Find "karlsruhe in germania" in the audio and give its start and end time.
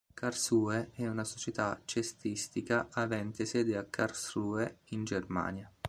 3.85-5.71